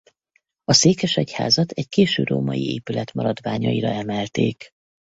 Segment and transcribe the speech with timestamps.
[0.63, 4.69] A székesegyházat egy késő római épület maradványaira emelték.